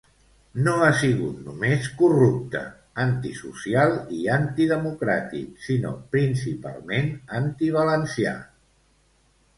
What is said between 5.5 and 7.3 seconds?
sinó principalment